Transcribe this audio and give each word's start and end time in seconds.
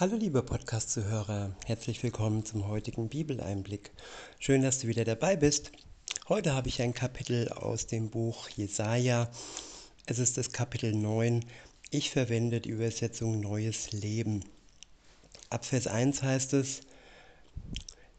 Hallo 0.00 0.16
liebe 0.16 0.42
Podcast-Zuhörer, 0.42 1.54
herzlich 1.66 2.02
willkommen 2.02 2.42
zum 2.46 2.66
heutigen 2.68 3.10
Bibeleinblick. 3.10 3.90
Schön, 4.38 4.62
dass 4.62 4.78
du 4.78 4.88
wieder 4.88 5.04
dabei 5.04 5.36
bist. 5.36 5.72
Heute 6.26 6.54
habe 6.54 6.68
ich 6.68 6.80
ein 6.80 6.94
Kapitel 6.94 7.50
aus 7.50 7.86
dem 7.86 8.08
Buch 8.08 8.48
Jesaja. 8.48 9.30
Es 10.06 10.18
ist 10.18 10.38
das 10.38 10.52
Kapitel 10.52 10.94
9. 10.94 11.44
Ich 11.90 12.08
verwende 12.08 12.62
die 12.62 12.70
Übersetzung 12.70 13.40
Neues 13.40 13.92
Leben. 13.92 14.42
Ab 15.50 15.66
Vers 15.66 15.86
1 15.86 16.22
heißt 16.22 16.54
es: 16.54 16.80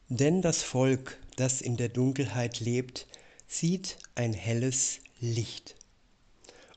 Denn 0.07 0.43
das 0.43 0.61
Volk, 0.61 1.17
das 1.35 1.61
in 1.61 1.77
der 1.77 1.89
Dunkelheit 1.89 2.59
lebt, 2.59 3.07
sieht 3.47 3.97
ein 4.13 4.33
helles 4.33 4.99
Licht. 5.19 5.75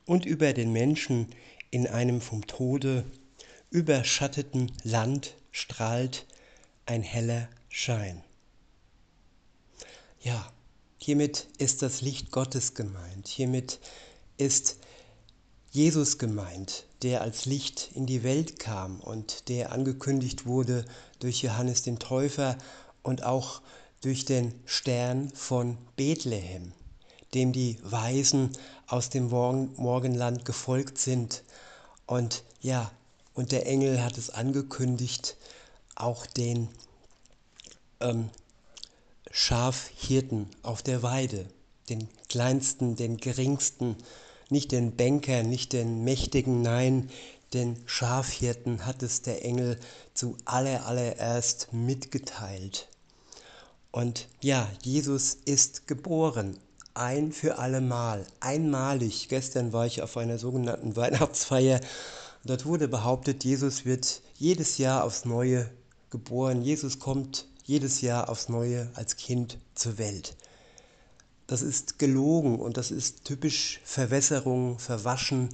Und 0.06 0.24
über 0.24 0.54
den 0.54 0.72
Menschen 0.72 1.26
in 1.70 1.86
einem 1.86 2.22
vom 2.22 2.46
Tode 2.46 3.04
überschatteten 3.74 4.70
Land 4.84 5.34
strahlt 5.50 6.26
ein 6.86 7.02
heller 7.02 7.48
Schein. 7.68 8.22
Ja, 10.20 10.48
hiermit 10.98 11.48
ist 11.58 11.82
das 11.82 12.00
Licht 12.00 12.30
Gottes 12.30 12.74
gemeint. 12.74 13.26
Hiermit 13.26 13.80
ist 14.36 14.76
Jesus 15.72 16.18
gemeint, 16.18 16.86
der 17.02 17.22
als 17.22 17.46
Licht 17.46 17.90
in 17.94 18.06
die 18.06 18.22
Welt 18.22 18.60
kam 18.60 19.00
und 19.00 19.48
der 19.48 19.72
angekündigt 19.72 20.46
wurde 20.46 20.84
durch 21.18 21.42
Johannes 21.42 21.82
den 21.82 21.98
Täufer 21.98 22.56
und 23.02 23.24
auch 23.24 23.60
durch 24.02 24.24
den 24.24 24.54
Stern 24.66 25.30
von 25.30 25.78
Bethlehem, 25.96 26.70
dem 27.34 27.52
die 27.52 27.78
Weisen 27.82 28.50
aus 28.86 29.10
dem 29.10 29.30
Morgenland 29.30 30.44
gefolgt 30.44 30.98
sind. 30.98 31.42
Und 32.06 32.44
ja, 32.60 32.92
und 33.34 33.52
der 33.52 33.66
Engel 33.66 34.02
hat 34.02 34.16
es 34.16 34.30
angekündigt, 34.30 35.36
auch 35.94 36.26
den 36.26 36.68
ähm, 38.00 38.30
Schafhirten 39.30 40.48
auf 40.62 40.82
der 40.82 41.02
Weide, 41.02 41.46
den 41.88 42.08
kleinsten, 42.28 42.96
den 42.96 43.16
geringsten, 43.16 43.96
nicht 44.48 44.72
den 44.72 44.96
Banker, 44.96 45.42
nicht 45.42 45.72
den 45.72 46.04
Mächtigen, 46.04 46.62
nein, 46.62 47.10
den 47.52 47.76
Schafhirten 47.86 48.86
hat 48.86 49.02
es 49.02 49.22
der 49.22 49.44
Engel 49.44 49.78
zu 50.12 50.36
aller 50.44 50.86
allererst 50.86 51.72
mitgeteilt. 51.72 52.88
Und 53.90 54.28
ja, 54.40 54.68
Jesus 54.82 55.38
ist 55.44 55.86
geboren, 55.86 56.58
ein 56.94 57.32
für 57.32 57.58
allemal, 57.58 58.26
einmalig. 58.40 59.28
Gestern 59.28 59.72
war 59.72 59.86
ich 59.86 60.02
auf 60.02 60.16
einer 60.16 60.38
sogenannten 60.38 60.96
Weihnachtsfeier 60.96 61.80
Dort 62.46 62.66
wurde 62.66 62.88
behauptet, 62.88 63.42
Jesus 63.42 63.86
wird 63.86 64.20
jedes 64.36 64.76
Jahr 64.76 65.04
aufs 65.04 65.24
Neue 65.24 65.70
geboren. 66.10 66.60
Jesus 66.60 66.98
kommt 66.98 67.46
jedes 67.64 68.02
Jahr 68.02 68.28
aufs 68.28 68.50
Neue 68.50 68.90
als 68.94 69.16
Kind 69.16 69.56
zur 69.74 69.96
Welt. 69.96 70.36
Das 71.46 71.62
ist 71.62 71.98
gelogen 71.98 72.60
und 72.60 72.76
das 72.76 72.90
ist 72.90 73.24
typisch 73.24 73.80
Verwässerung, 73.84 74.78
Verwaschen, 74.78 75.48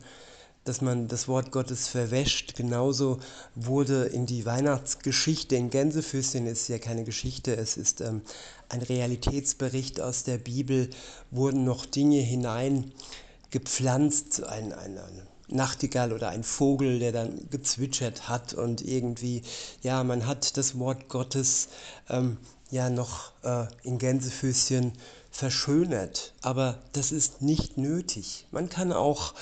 dass 0.64 0.80
man 0.80 1.06
das 1.06 1.28
Wort 1.28 1.52
Gottes 1.52 1.86
verwäscht. 1.86 2.56
Genauso 2.56 3.20
wurde 3.54 4.06
in 4.06 4.27
die 4.27 4.44
Weihnachtsgeschichte 4.44 5.54
in 5.54 5.70
Gänsefüßchen 5.70 6.48
ist 6.48 6.66
ja 6.69 6.78
keine 6.78 7.04
Geschichte, 7.04 7.56
es 7.56 7.77
ist 7.77 8.00
ähm, 8.00 8.22
ein 8.69 8.82
Realitätsbericht 8.82 10.00
aus 10.00 10.25
der 10.25 10.38
Bibel, 10.38 10.91
wurden 11.30 11.62
noch 11.64 11.86
Dinge 11.86 12.19
hineingepflanzt, 12.19 14.42
ein, 14.42 14.72
ein, 14.72 14.98
ein 14.98 15.29
Nachtigall 15.50 16.12
oder 16.12 16.28
ein 16.28 16.44
Vogel, 16.44 16.98
der 16.98 17.12
dann 17.12 17.48
gezwitschert 17.50 18.28
hat 18.28 18.54
und 18.54 18.82
irgendwie, 18.82 19.42
ja, 19.82 20.02
man 20.04 20.26
hat 20.26 20.56
das 20.56 20.78
Wort 20.78 21.08
Gottes 21.08 21.68
ähm, 22.08 22.36
ja 22.70 22.88
noch 22.90 23.32
äh, 23.42 23.66
in 23.82 23.98
Gänsefüßchen 23.98 24.92
verschönert, 25.30 26.32
aber 26.42 26.78
das 26.92 27.12
ist 27.12 27.42
nicht 27.42 27.78
nötig. 27.78 28.47
Man 28.50 28.69
kann 28.69 28.92
auch 28.92 29.34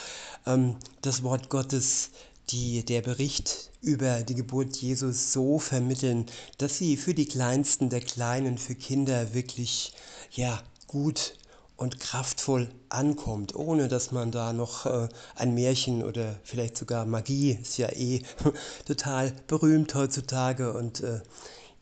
ähm, 0.46 0.76
das 1.02 1.22
Wort 1.22 1.48
Gottes, 1.48 2.10
die, 2.50 2.84
der 2.84 3.02
Bericht 3.02 3.70
über 3.82 4.22
die 4.22 4.34
Geburt 4.34 4.76
Jesus 4.76 5.32
so 5.32 5.58
vermitteln, 5.58 6.26
dass 6.56 6.78
sie 6.78 6.96
für 6.96 7.14
die 7.14 7.26
Kleinsten 7.26 7.90
der 7.90 8.00
Kleinen, 8.00 8.58
für 8.58 8.74
Kinder 8.74 9.34
wirklich 9.34 9.92
ja, 10.32 10.62
gut 10.86 11.34
und 11.78 12.00
kraftvoll 12.00 12.68
ankommt, 12.88 13.54
ohne 13.54 13.86
dass 13.86 14.10
man 14.10 14.32
da 14.32 14.52
noch 14.52 14.84
äh, 14.84 15.08
ein 15.36 15.54
Märchen 15.54 16.04
oder 16.04 16.34
vielleicht 16.42 16.76
sogar 16.76 17.06
Magie, 17.06 17.52
ist 17.62 17.78
ja 17.78 17.88
eh 17.90 18.22
total 18.84 19.32
berühmt 19.46 19.94
heutzutage 19.94 20.72
und 20.74 21.00
äh, 21.00 21.20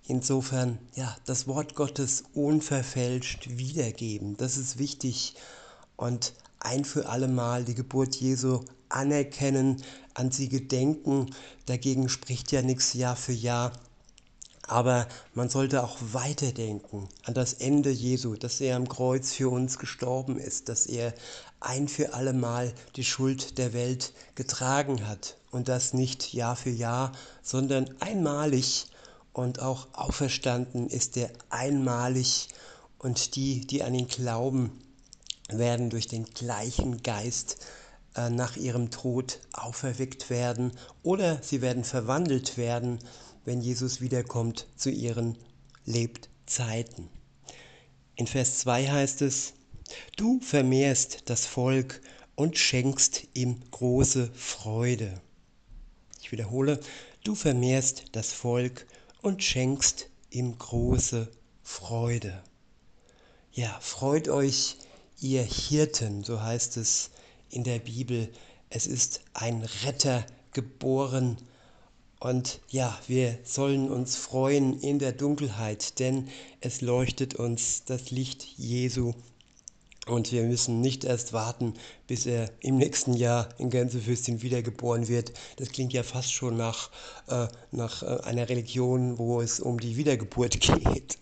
insofern, 0.07 0.79
ja, 0.95 1.17
das 1.25 1.49
Wort 1.49 1.75
Gottes 1.75 2.25
unverfälscht 2.35 3.49
wiedergeben, 3.57 4.37
das 4.37 4.59
ist 4.59 4.79
wichtig 4.79 5.35
und 5.97 6.35
ein 6.61 6.85
für 6.85 7.09
alle 7.09 7.29
Mal 7.29 7.65
die 7.65 7.75
Geburt 7.75 8.17
Jesu 8.17 8.61
anerkennen, 8.91 9.83
an 10.13 10.31
sie 10.31 10.51
gedenken, 10.51 11.35
dagegen 11.65 12.11
spricht 12.11 12.53
ja 12.53 12.61
nichts 12.61 12.93
Jahr 12.93 13.17
für 13.17 13.33
Jahr 13.33 13.73
aber 14.67 15.07
man 15.35 15.49
sollte 15.49 15.85
auch 15.85 15.97
weiterdenken 16.01 17.09
an 17.25 17.35
das 17.35 17.55
Ende 17.55 17.91
Jesu, 17.91 18.35
dass 18.35 18.61
er 18.61 18.77
am 18.77 18.89
Kreuz 18.89 19.33
für 19.33 19.49
uns 19.49 19.79
gestorben 19.79 20.39
ist, 20.39 20.69
dass 20.69 20.87
er 20.87 21.15
ein 21.61 21.89
für 21.89 22.15
allemal 22.15 22.73
die 22.97 23.05
Schuld 23.05 23.59
der 23.59 23.73
Welt 23.73 24.13
getragen 24.35 25.07
hat. 25.07 25.37
Und 25.51 25.69
das 25.69 25.95
nicht 25.95 26.35
Jahr 26.35 26.57
für 26.57 26.71
Jahr, 26.71 27.13
sondern 27.43 27.89
einmalig. 28.01 28.87
Und 29.33 29.61
auch 29.61 29.87
auferstanden 29.93 30.89
ist 30.89 31.17
er 31.17 31.31
einmalig. 31.51 32.49
Und 32.99 33.37
die, 33.37 33.67
die 33.67 33.83
an 33.83 33.95
ihn 33.95 34.09
glauben, 34.09 34.73
werden 35.49 35.91
durch 35.91 36.09
den 36.09 36.25
gleichen 36.25 37.03
Geist 37.03 37.59
äh, 38.17 38.31
nach 38.31 38.57
ihrem 38.57 38.91
Tod 38.91 39.39
auferweckt 39.53 40.29
werden 40.31 40.73
oder 41.03 41.39
sie 41.43 41.61
werden 41.61 41.85
verwandelt 41.85 42.57
werden 42.57 42.99
wenn 43.47 43.61
Jesus 43.61 44.01
wiederkommt 44.01 44.67
zu 44.77 44.91
ihren 44.91 45.39
Lebzeiten. 45.87 47.09
In 48.17 48.27
Vers 48.27 48.59
2 48.59 48.89
heißt 48.89 49.23
es, 49.23 49.55
Du 50.17 50.41
vermehrst 50.41 51.31
das 51.31 51.47
Volk 51.47 52.03
und 52.35 52.59
schenkst 52.59 53.29
ihm 53.35 53.63
große 53.71 54.31
Freude. 54.35 55.21
Ich 56.21 56.33
wiederhole, 56.33 56.81
du 57.23 57.37
vermehrst 57.37 58.07
das 58.13 58.33
Volk 58.33 58.85
und 59.23 59.45
schenkst 59.45 60.11
ihm 60.31 60.59
große 60.59 61.31
Freude. 61.63 62.43
Ja, 63.53 63.79
freut 63.81 64.29
euch, 64.29 64.77
ihr 65.21 65.45
Hirten, 65.45 66.25
so 66.25 66.43
heißt 66.43 66.77
es 66.79 67.11
in 67.49 67.63
der 67.63 67.79
Bibel. 67.79 68.29
Es 68.71 68.89
ist 68.89 69.21
ein 69.35 69.63
Retter 69.85 70.27
geboren 70.53 71.39
und 72.19 72.61
ja, 72.71 72.99
wir 73.07 73.39
sollen 73.45 73.91
uns 73.91 74.17
freuen 74.17 74.81
in 74.81 74.99
der 74.99 75.13
Dunkelheit, 75.13 75.99
denn 75.99 76.29
es 76.61 76.81
leuchtet 76.81 77.35
uns 77.35 77.85
das 77.85 78.11
Licht 78.11 78.43
Jesu. 78.57 79.13
Und 80.07 80.31
wir 80.31 80.45
müssen 80.45 80.81
nicht 80.81 81.05
erst 81.05 81.33
warten, 81.33 81.75
bis 82.07 82.27
er 82.27 82.51
im 82.61 82.79
nächsten 82.79 83.13
Jahr 83.13 83.49
in 83.59 83.71
Gänsefüßchen 83.71 84.41
wiedergeboren 84.41 85.09
wird. 85.09 85.33
Das 85.57 85.71
klingt 85.71 85.93
ja 85.93 86.05
fast 86.05 86.33
schon 86.33 86.57
nach, 86.57 86.91
äh, 87.29 87.49
nach 87.73 88.03
äh, 88.03 88.21
einer 88.23 88.49
Religion, 88.49 89.19
wo 89.19 89.41
es 89.41 89.59
um 89.59 89.81
die 89.81 89.97
Wiedergeburt 89.97 90.61
geht. 90.61 91.19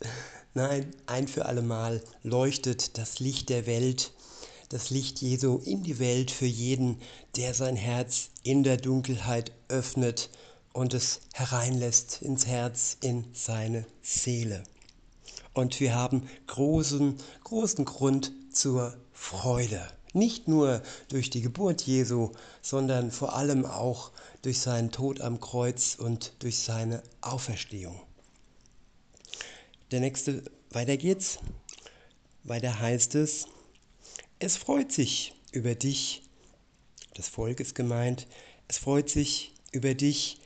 Nein, 0.52 0.94
ein 1.06 1.26
für 1.26 1.46
allemal 1.46 2.02
leuchtet 2.22 2.98
das 2.98 3.18
Licht 3.18 3.48
der 3.48 3.66
Welt, 3.66 4.12
das 4.68 4.90
Licht 4.90 5.20
Jesu 5.22 5.58
in 5.64 5.82
die 5.82 5.98
Welt 5.98 6.30
für 6.30 6.46
jeden, 6.46 7.00
der 7.36 7.54
sein 7.54 7.76
Herz 7.76 8.28
in 8.44 8.62
der 8.62 8.76
Dunkelheit 8.76 9.50
öffnet 9.68 10.28
und 10.74 10.92
es 10.92 11.20
hereinlässt 11.32 12.20
ins 12.20 12.46
Herz, 12.46 12.98
in 13.00 13.24
seine 13.32 13.86
Seele. 14.02 14.64
Und 15.54 15.80
wir 15.80 15.94
haben 15.94 16.28
großen, 16.48 17.16
großen 17.44 17.84
Grund 17.86 18.32
zur 18.52 18.94
Freude. 19.12 19.86
Nicht 20.12 20.48
nur 20.48 20.82
durch 21.08 21.30
die 21.30 21.40
Geburt 21.40 21.82
Jesu, 21.82 22.32
sondern 22.60 23.12
vor 23.12 23.34
allem 23.34 23.64
auch 23.64 24.10
durch 24.42 24.58
seinen 24.58 24.90
Tod 24.90 25.20
am 25.20 25.40
Kreuz 25.40 25.94
und 25.94 26.32
durch 26.40 26.58
seine 26.58 27.02
Auferstehung. 27.20 28.00
Der 29.92 30.00
nächste, 30.00 30.42
weiter 30.70 30.96
geht's. 30.96 31.38
Weiter 32.42 32.78
heißt 32.78 33.14
es, 33.14 33.46
es 34.40 34.56
freut 34.56 34.92
sich 34.92 35.34
über 35.52 35.74
dich, 35.76 36.22
das 37.14 37.28
Volk 37.28 37.60
ist 37.60 37.74
gemeint, 37.74 38.26
es 38.68 38.78
freut 38.78 39.08
sich 39.08 39.54
über 39.72 39.94
dich, 39.94 40.40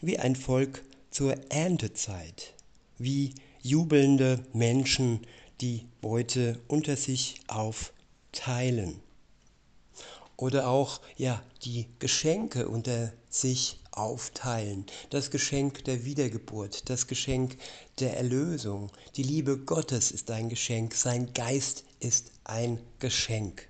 wie 0.00 0.18
ein 0.18 0.36
Volk 0.36 0.82
zur 1.10 1.34
Erntezeit, 1.50 2.54
wie 2.98 3.34
jubelnde 3.62 4.44
Menschen 4.52 5.26
die 5.60 5.86
Beute 6.00 6.60
unter 6.68 6.96
sich 6.96 7.40
aufteilen. 7.46 9.00
Oder 10.36 10.68
auch 10.68 11.00
ja, 11.16 11.42
die 11.64 11.86
Geschenke 12.00 12.68
unter 12.68 13.12
sich 13.30 13.78
aufteilen. 13.92 14.84
Das 15.10 15.30
Geschenk 15.30 15.84
der 15.84 16.04
Wiedergeburt, 16.04 16.90
das 16.90 17.06
Geschenk 17.06 17.56
der 18.00 18.16
Erlösung. 18.16 18.90
Die 19.16 19.22
Liebe 19.22 19.58
Gottes 19.58 20.10
ist 20.10 20.30
ein 20.30 20.48
Geschenk, 20.48 20.94
sein 20.94 21.32
Geist 21.32 21.84
ist 22.00 22.32
ein 22.42 22.80
Geschenk. 22.98 23.68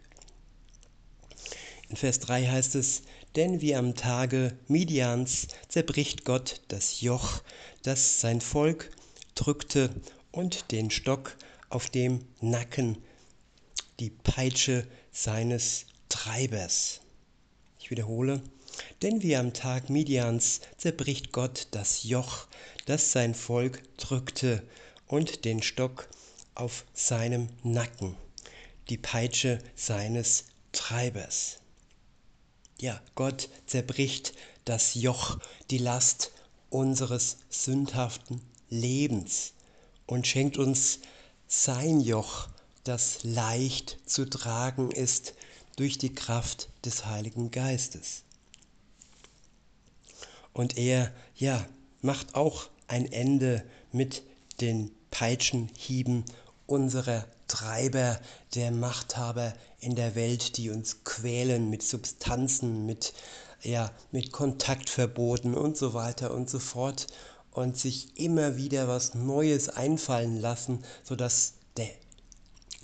In 1.88 1.96
Vers 1.96 2.18
3 2.20 2.46
heißt 2.46 2.74
es, 2.76 3.02
denn 3.36 3.60
wie 3.60 3.74
am 3.74 3.94
Tage 3.94 4.56
Midians 4.68 5.48
zerbricht 5.68 6.24
Gott 6.24 6.60
das 6.68 7.00
Joch, 7.00 7.42
das 7.82 8.20
sein 8.20 8.40
Volk 8.40 8.90
drückte, 9.34 9.90
und 10.30 10.72
den 10.72 10.90
Stock 10.90 11.36
auf 11.70 11.90
dem 11.90 12.24
Nacken, 12.40 12.98
die 14.00 14.10
Peitsche 14.10 14.84
seines 15.12 15.86
Treibers. 16.08 17.00
Ich 17.78 17.90
wiederhole, 17.90 18.42
denn 19.02 19.22
wie 19.22 19.36
am 19.36 19.52
Tag 19.52 19.90
Midians 19.90 20.60
zerbricht 20.76 21.30
Gott 21.30 21.68
das 21.70 22.02
Joch, 22.02 22.48
das 22.86 23.12
sein 23.12 23.34
Volk 23.34 23.82
drückte, 23.96 24.62
und 25.06 25.44
den 25.44 25.62
Stock 25.62 26.08
auf 26.54 26.84
seinem 26.94 27.48
Nacken, 27.62 28.16
die 28.88 28.98
Peitsche 28.98 29.58
seines 29.76 30.46
Treibers. 30.72 31.60
Ja, 32.84 33.00
Gott 33.14 33.48
zerbricht 33.64 34.34
das 34.66 34.92
Joch, 34.92 35.38
die 35.70 35.78
Last 35.78 36.32
unseres 36.68 37.38
sündhaften 37.48 38.42
Lebens 38.68 39.54
und 40.06 40.26
schenkt 40.26 40.58
uns 40.58 40.98
sein 41.46 42.02
Joch, 42.02 42.46
das 42.82 43.20
leicht 43.22 43.96
zu 44.04 44.28
tragen 44.28 44.90
ist 44.90 45.32
durch 45.76 45.96
die 45.96 46.14
Kraft 46.14 46.68
des 46.84 47.06
Heiligen 47.06 47.50
Geistes. 47.50 48.22
Und 50.52 50.76
er, 50.76 51.10
ja, 51.36 51.66
macht 52.02 52.34
auch 52.34 52.68
ein 52.86 53.10
Ende 53.10 53.64
mit 53.92 54.22
den 54.60 54.90
Peitschenhieben 55.10 56.26
unserer 56.66 57.24
Treiber, 57.48 58.18
der 58.54 58.70
Machthaber 58.70 59.52
in 59.80 59.94
der 59.94 60.14
Welt, 60.14 60.56
die 60.56 60.70
uns 60.70 61.04
quälen 61.04 61.70
mit 61.70 61.82
Substanzen, 61.82 62.86
mit, 62.86 63.12
ja, 63.62 63.90
mit 64.12 64.32
Kontaktverboten 64.32 65.54
und 65.54 65.76
so 65.76 65.94
weiter 65.94 66.32
und 66.32 66.48
so 66.48 66.58
fort 66.58 67.06
und 67.50 67.78
sich 67.78 68.18
immer 68.18 68.56
wieder 68.56 68.88
was 68.88 69.14
Neues 69.14 69.68
einfallen 69.68 70.40
lassen, 70.40 70.84
sodass 71.02 71.54
der, 71.76 71.90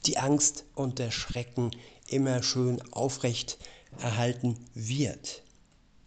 die 0.06 0.19
Angst 0.19 0.65
und 0.75 0.99
der 0.99 1.11
Schrecken 1.11 1.71
immer 2.06 2.43
schön 2.43 2.81
aufrecht 2.93 3.59
erhalten 3.99 4.56
wird. 4.75 5.43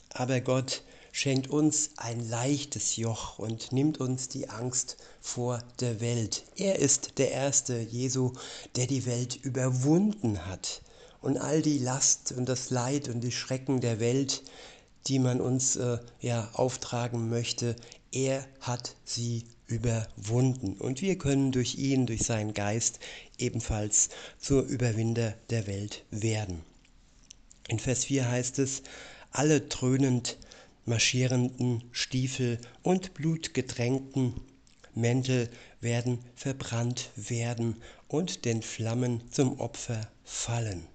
Aber 0.09 0.41
Gott 0.41 0.83
schenkt 1.13 1.47
uns 1.47 1.91
ein 1.97 2.27
leichtes 2.27 2.95
Joch 2.95 3.37
und 3.37 3.71
nimmt 3.71 3.99
uns 3.99 4.29
die 4.29 4.49
Angst 4.49 4.97
vor 5.21 5.63
der 5.79 6.01
Welt. 6.01 6.43
Er 6.57 6.79
ist 6.79 7.19
der 7.19 7.31
erste 7.31 7.79
Jesu, 7.79 8.33
der 8.75 8.87
die 8.87 9.05
Welt 9.05 9.35
überwunden 9.35 10.47
hat. 10.47 10.81
Und 11.21 11.37
all 11.37 11.61
die 11.61 11.77
Last 11.77 12.31
und 12.31 12.49
das 12.49 12.71
Leid 12.71 13.09
und 13.09 13.21
die 13.21 13.31
Schrecken 13.31 13.79
der 13.79 13.99
Welt, 13.99 14.41
die 15.05 15.19
man 15.19 15.39
uns 15.39 15.75
äh, 15.75 15.99
ja 16.19 16.49
auftragen 16.53 17.29
möchte, 17.29 17.75
er 18.11 18.45
hat 18.59 18.95
sie 19.05 19.45
überwunden. 19.67 20.77
Und 20.77 21.03
wir 21.03 21.19
können 21.19 21.51
durch 21.51 21.75
ihn, 21.75 22.07
durch 22.07 22.23
seinen 22.23 22.55
Geist 22.55 22.99
ebenfalls 23.37 24.09
zur 24.39 24.63
Überwinder 24.63 25.35
der 25.51 25.67
Welt 25.67 26.05
werden. 26.09 26.63
In 27.67 27.77
Vers 27.77 28.05
4 28.05 28.27
heißt 28.27 28.57
es, 28.57 28.81
alle 29.31 29.61
dröhnend 29.61 30.37
marschierenden 30.85 31.83
Stiefel 31.91 32.59
und 32.81 33.13
blutgetränkten 33.13 34.41
Mäntel 34.95 35.49
werden 35.81 36.19
verbrannt 36.35 37.09
werden 37.15 37.81
und 38.07 38.45
den 38.45 38.61
Flammen 38.61 39.23
zum 39.31 39.59
Opfer 39.59 40.07
fallen. 40.23 40.87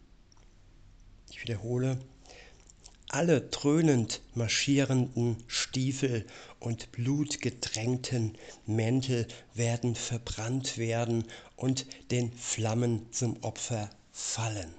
Ich 1.31 1.43
wiederhole, 1.43 1.99
alle 3.11 3.41
dröhnend 3.41 4.21
marschierenden 4.35 5.43
Stiefel 5.47 6.27
und 6.61 6.93
blutgetränkten 6.93 8.37
Mäntel 8.67 9.27
werden 9.55 9.95
verbrannt 9.95 10.77
werden 10.77 11.25
und 11.57 11.87
den 12.11 12.33
Flammen 12.33 13.11
zum 13.13 13.43
Opfer 13.43 13.89
fallen. 14.13 14.75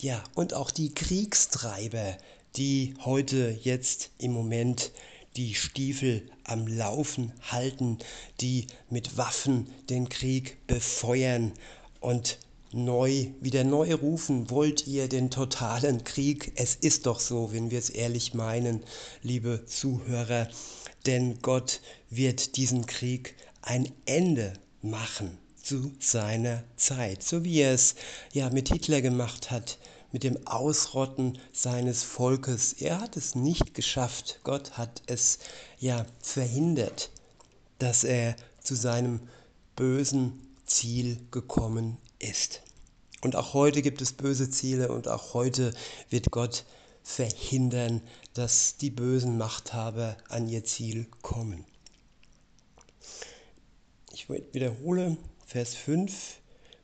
Ja, 0.00 0.22
und 0.34 0.52
auch 0.52 0.70
die 0.70 0.92
Kriegstreiber 0.92 2.18
die 2.56 2.94
heute 3.04 3.58
jetzt 3.62 4.10
im 4.18 4.32
Moment 4.32 4.92
die 5.36 5.54
Stiefel 5.54 6.22
am 6.44 6.66
Laufen 6.66 7.32
halten, 7.42 7.98
die 8.40 8.66
mit 8.90 9.16
Waffen 9.16 9.66
den 9.90 10.08
Krieg 10.08 10.58
befeuern 10.66 11.52
und 12.00 12.38
neu, 12.70 13.28
wieder 13.40 13.64
neu 13.64 13.94
rufen, 13.94 14.50
wollt 14.50 14.86
ihr 14.86 15.08
den 15.08 15.30
totalen 15.30 16.04
Krieg? 16.04 16.52
Es 16.56 16.74
ist 16.76 17.06
doch 17.06 17.20
so, 17.20 17.52
wenn 17.52 17.70
wir 17.70 17.78
es 17.78 17.90
ehrlich 17.90 18.34
meinen, 18.34 18.82
liebe 19.22 19.64
Zuhörer, 19.66 20.48
denn 21.06 21.40
Gott 21.42 21.80
wird 22.10 22.56
diesen 22.56 22.86
Krieg 22.86 23.34
ein 23.62 23.90
Ende 24.06 24.52
machen 24.82 25.38
zu 25.62 25.92
seiner 25.98 26.62
Zeit, 26.76 27.22
so 27.22 27.44
wie 27.44 27.60
er 27.60 27.72
es 27.72 27.94
ja 28.32 28.50
mit 28.50 28.68
Hitler 28.68 29.00
gemacht 29.00 29.50
hat, 29.50 29.78
mit 30.14 30.22
dem 30.22 30.46
Ausrotten 30.46 31.40
seines 31.52 32.04
Volkes. 32.04 32.72
Er 32.74 33.00
hat 33.00 33.16
es 33.16 33.34
nicht 33.34 33.74
geschafft. 33.74 34.38
Gott 34.44 34.78
hat 34.78 35.02
es 35.06 35.40
ja 35.80 36.06
verhindert, 36.20 37.10
dass 37.80 38.04
er 38.04 38.36
zu 38.60 38.76
seinem 38.76 39.28
bösen 39.74 40.40
Ziel 40.66 41.18
gekommen 41.32 41.96
ist. 42.20 42.62
Und 43.22 43.34
auch 43.34 43.54
heute 43.54 43.82
gibt 43.82 44.00
es 44.02 44.12
böse 44.12 44.48
Ziele 44.48 44.92
und 44.92 45.08
auch 45.08 45.34
heute 45.34 45.74
wird 46.10 46.30
Gott 46.30 46.64
verhindern, 47.02 48.00
dass 48.34 48.76
die 48.76 48.90
bösen 48.90 49.36
Machthaber 49.36 50.16
an 50.28 50.48
ihr 50.48 50.62
Ziel 50.62 51.08
kommen. 51.22 51.64
Ich 54.12 54.28
wiederhole 54.28 55.16
Vers 55.44 55.74
5 55.74 56.38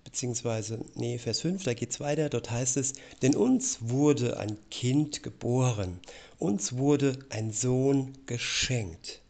beziehungsweise, 0.05 0.85
nee, 0.95 1.19
Vers 1.19 1.41
5, 1.41 1.65
da 1.65 1.75
geht 1.75 1.91
es 1.91 2.01
weiter, 2.01 2.29
dort 2.29 2.51
heißt 2.51 2.77
es, 2.77 2.95
denn 3.23 3.37
uns 3.37 3.79
wurde 3.81 4.39
ein 4.39 4.57
Kind 4.71 5.23
geboren, 5.23 6.01
uns 6.39 6.75
wurde 6.75 7.19
ein 7.31 7.53
Sohn 7.53 8.13
geschenkt. 8.27 9.21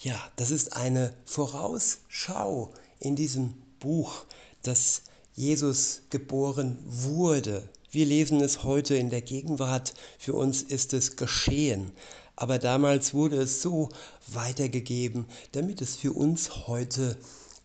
Ja, 0.00 0.18
das 0.36 0.50
ist 0.50 0.76
eine 0.76 1.12
Vorausschau 1.26 2.72
in 3.00 3.16
diesem 3.16 3.54
Buch, 3.80 4.24
dass 4.62 5.02
Jesus 5.34 6.02
geboren 6.10 6.78
wurde. 6.84 7.68
Wir 7.90 8.06
lesen 8.06 8.40
es 8.40 8.62
heute 8.62 8.94
in 8.94 9.10
der 9.10 9.22
Gegenwart, 9.22 9.94
für 10.18 10.34
uns 10.34 10.62
ist 10.62 10.94
es 10.94 11.16
geschehen. 11.16 11.92
Aber 12.36 12.58
damals 12.58 13.12
wurde 13.12 13.36
es 13.36 13.60
so 13.60 13.90
weitergegeben, 14.28 15.26
damit 15.52 15.82
es 15.82 15.96
für 15.96 16.12
uns 16.12 16.66
heute 16.66 17.18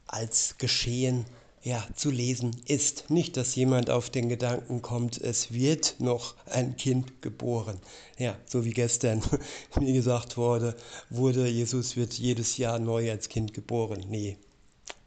als 0.07 0.57
geschehen 0.57 1.25
ja, 1.65 1.83
zu 1.95 2.11
lesen 2.11 2.55
ist. 2.67 3.09
Nicht, 3.09 3.37
dass 3.37 3.55
jemand 3.55 3.89
auf 3.89 4.11
den 4.11 4.29
Gedanken 4.29 4.83
kommt, 4.83 5.19
es 5.19 5.51
wird 5.51 5.95
noch 5.97 6.35
ein 6.45 6.77
Kind 6.77 7.23
geboren. 7.23 7.79
Ja, 8.19 8.37
so 8.45 8.65
wie 8.65 8.71
gestern 8.71 9.23
mir 9.79 9.91
gesagt 9.91 10.37
wurde, 10.37 10.75
wurde, 11.09 11.47
Jesus 11.47 11.95
wird 11.95 12.13
jedes 12.13 12.57
Jahr 12.57 12.77
neu 12.77 13.09
als 13.09 13.29
Kind 13.29 13.55
geboren. 13.55 14.05
Nee, 14.09 14.37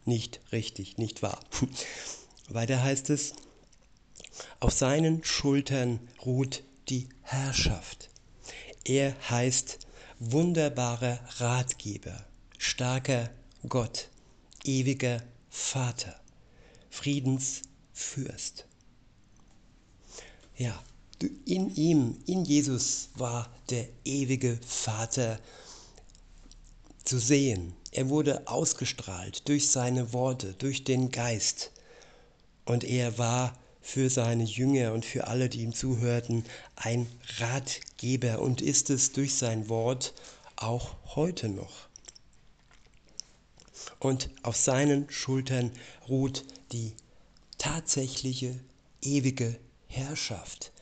nicht 0.05 0.41
richtig, 0.51 0.99
nicht 0.99 1.23
wahr. 1.23 1.39
Weiter 2.49 2.83
heißt 2.83 3.11
es, 3.11 3.35
auf 4.59 4.73
seinen 4.73 5.23
Schultern 5.23 6.01
ruht 6.27 6.65
die 6.89 7.09
Herrschaft. 7.23 8.11
Er 8.85 9.15
heißt 9.31 9.79
wunderbarer 10.19 11.21
Ratgeber, 11.39 12.25
starker 12.59 13.31
Gott 13.69 14.09
ewiger 14.65 15.23
Vater, 15.51 16.19
Friedensfürst. 16.91 18.67
Ja, 20.57 20.83
in 21.45 21.75
ihm, 21.75 22.19
in 22.27 22.45
Jesus 22.45 23.11
war 23.15 23.51
der 23.71 23.89
ewige 24.05 24.59
Vater 24.67 25.41
zu 27.05 27.19
sehen. 27.19 27.75
Er 27.91 28.09
wurde 28.09 28.47
ausgestrahlt 28.47 29.49
durch 29.49 29.71
seine 29.71 30.13
Worte, 30.13 30.55
durch 30.55 30.85
den 30.85 31.11
Geist. 31.11 31.73
Und 32.65 32.85
er 32.85 33.19
war 33.19 33.59
für 33.81 34.11
seine 34.11 34.45
Jünger 34.45 34.93
und 34.93 35.05
für 35.05 35.27
alle, 35.27 35.49
die 35.49 35.63
ihm 35.63 35.73
zuhörten, 35.73 36.45
ein 36.77 37.07
Ratgeber 37.39 38.41
und 38.41 38.61
ist 38.61 38.91
es 38.91 39.13
durch 39.13 39.35
sein 39.35 39.69
Wort 39.69 40.13
auch 40.57 40.97
heute 41.15 41.49
noch 41.49 41.88
und 44.01 44.31
auf 44.43 44.57
seinen 44.57 45.11
Schultern 45.11 45.73
ruht 46.09 46.45
die 46.73 46.93
tatsächliche 47.59 48.59
ewige 49.03 49.59
Herrschaft, 49.87 50.73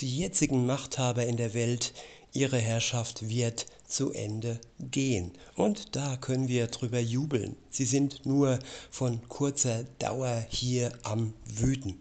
Die 0.00 0.16
jetzigen 0.16 0.64
Machthaber 0.64 1.26
in 1.26 1.36
der 1.36 1.54
Welt, 1.54 1.92
ihre 2.32 2.58
Herrschaft 2.58 3.28
wird 3.28 3.66
zu 3.88 4.12
Ende 4.12 4.60
gehen. 4.78 5.32
Und 5.56 5.96
da 5.96 6.16
können 6.16 6.46
wir 6.46 6.68
drüber 6.68 7.00
jubeln. 7.00 7.56
Sie 7.70 7.84
sind 7.84 8.24
nur 8.24 8.60
von 8.90 9.28
kurzer 9.28 9.84
Dauer 9.98 10.46
hier 10.48 10.92
am 11.02 11.34
Wüten. 11.46 12.00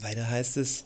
Weiter 0.00 0.30
heißt 0.30 0.56
es, 0.56 0.84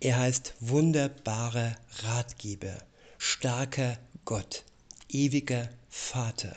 er 0.00 0.18
heißt 0.18 0.54
wunderbarer 0.60 1.74
Ratgeber, 2.04 2.76
starker 3.16 3.98
Gott, 4.24 4.62
ewiger 5.08 5.68
Vater, 5.88 6.56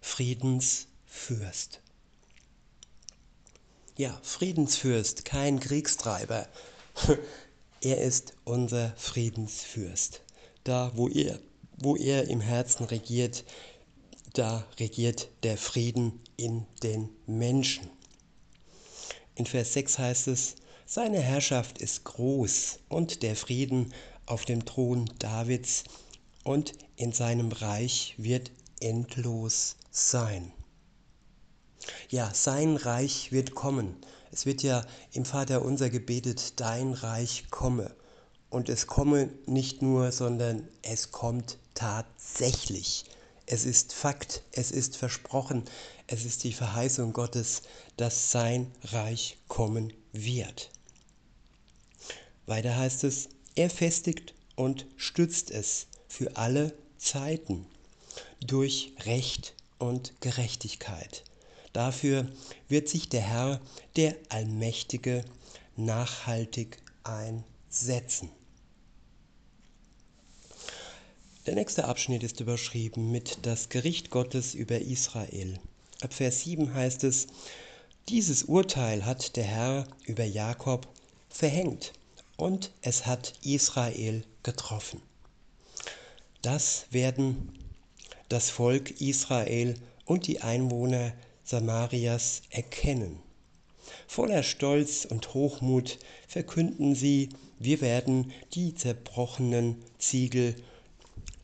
Friedensfürst. 0.00 1.80
Ja, 3.96 4.18
Friedensfürst, 4.22 5.24
kein 5.24 5.60
Kriegstreiber. 5.60 6.46
Er 7.82 8.00
ist 8.00 8.32
unser 8.44 8.94
Friedensfürst. 8.96 10.22
Da, 10.64 10.90
wo 10.94 11.08
er, 11.08 11.38
wo 11.76 11.94
er 11.94 12.26
im 12.28 12.40
Herzen 12.40 12.84
regiert, 12.84 13.44
da 14.32 14.66
regiert 14.80 15.28
der 15.42 15.58
Frieden 15.58 16.20
in 16.36 16.66
den 16.82 17.10
Menschen. 17.26 17.88
In 19.34 19.44
Vers 19.44 19.74
6 19.74 19.98
heißt 19.98 20.28
es, 20.28 20.56
seine 20.86 21.20
Herrschaft 21.20 21.78
ist 21.78 22.04
groß 22.04 22.78
und 22.88 23.22
der 23.22 23.36
Frieden 23.36 23.92
auf 24.24 24.46
dem 24.46 24.64
Thron 24.64 25.10
Davids 25.18 25.84
und 26.42 26.72
in 26.96 27.12
seinem 27.12 27.52
Reich 27.52 28.14
wird 28.16 28.50
endlos 28.80 29.76
sein. 29.90 30.52
Ja, 32.08 32.32
sein 32.34 32.76
Reich 32.76 33.32
wird 33.32 33.54
kommen. 33.54 33.96
Es 34.32 34.46
wird 34.46 34.62
ja 34.62 34.84
im 35.12 35.24
Vater 35.24 35.62
unser 35.62 35.90
gebetet, 35.90 36.58
dein 36.60 36.92
Reich 36.92 37.44
komme. 37.50 37.94
Und 38.50 38.68
es 38.68 38.86
komme 38.86 39.30
nicht 39.46 39.82
nur, 39.82 40.12
sondern 40.12 40.68
es 40.82 41.10
kommt 41.10 41.58
tatsächlich. 41.74 43.04
Es 43.46 43.64
ist 43.64 43.92
Fakt, 43.92 44.42
es 44.52 44.72
ist 44.72 44.96
versprochen, 44.96 45.64
es 46.06 46.24
ist 46.24 46.44
die 46.44 46.52
Verheißung 46.52 47.12
Gottes, 47.12 47.62
dass 47.96 48.30
sein 48.32 48.72
Reich 48.84 49.38
kommen 49.48 49.92
wird. 50.12 50.70
Weiter 52.46 52.76
heißt 52.76 53.04
es, 53.04 53.28
er 53.54 53.70
festigt 53.70 54.34
und 54.54 54.86
stützt 54.96 55.50
es 55.50 55.86
für 56.08 56.36
alle 56.36 56.76
Zeiten 57.06 57.66
durch 58.44 58.92
Recht 59.04 59.54
und 59.78 60.20
Gerechtigkeit. 60.20 61.22
Dafür 61.72 62.26
wird 62.68 62.88
sich 62.88 63.08
der 63.08 63.20
Herr, 63.20 63.60
der 63.94 64.16
Allmächtige, 64.28 65.24
nachhaltig 65.76 66.78
einsetzen. 67.04 68.30
Der 71.46 71.54
nächste 71.54 71.84
Abschnitt 71.84 72.24
ist 72.24 72.40
überschrieben 72.40 73.12
mit 73.12 73.38
das 73.42 73.68
Gericht 73.68 74.10
Gottes 74.10 74.54
über 74.54 74.80
Israel. 74.80 75.60
Ab 76.00 76.12
Vers 76.12 76.40
7 76.40 76.74
heißt 76.74 77.04
es, 77.04 77.28
dieses 78.08 78.44
Urteil 78.44 79.04
hat 79.04 79.36
der 79.36 79.44
Herr 79.44 79.86
über 80.06 80.24
Jakob 80.24 80.88
verhängt 81.28 81.92
und 82.36 82.72
es 82.82 83.06
hat 83.06 83.34
Israel 83.42 84.24
getroffen. 84.42 85.00
Das 86.46 86.86
werden 86.92 87.48
das 88.28 88.50
Volk 88.50 89.00
Israel 89.00 89.74
und 90.04 90.28
die 90.28 90.42
Einwohner 90.42 91.12
Samarias 91.42 92.42
erkennen. 92.50 93.18
Voller 94.06 94.44
Stolz 94.44 95.06
und 95.06 95.34
Hochmut 95.34 95.98
verkünden 96.28 96.94
sie, 96.94 97.30
wir 97.58 97.80
werden 97.80 98.30
die 98.54 98.76
zerbrochenen 98.76 99.82
Ziegel 99.98 100.54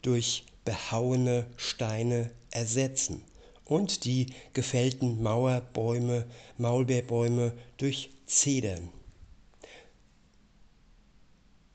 durch 0.03 0.45
behauene 0.65 1.47
Steine 1.57 2.31
ersetzen 2.53 3.25
und 3.65 4.05
die 4.05 4.27
gefällten 4.53 5.21
Mauerbäume, 5.21 6.27
Maulbeerbäume 6.59 7.55
durch 7.77 8.11
Zedern. 8.27 8.89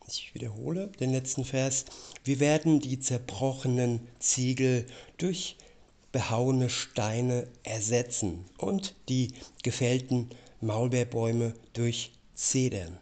Ich 0.09 0.33
wiederhole 0.33 0.87
den 1.01 1.11
letzten 1.11 1.43
Vers. 1.43 1.83
Wir 2.23 2.39
werden 2.39 2.79
die 2.79 2.97
zerbrochenen 2.97 4.07
Ziegel 4.19 4.85
durch 5.17 5.57
behauene 6.13 6.69
Steine 6.69 7.45
ersetzen 7.63 8.45
und 8.57 8.95
die 9.09 9.33
gefällten 9.63 10.29
Maulbeerbäume 10.61 11.53
durch 11.73 12.13
Zedern. 12.35 12.97